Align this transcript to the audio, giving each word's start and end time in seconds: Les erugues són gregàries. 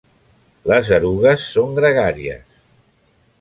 Les 0.71 0.89
erugues 0.97 1.45
són 1.57 1.77
gregàries. 1.81 2.59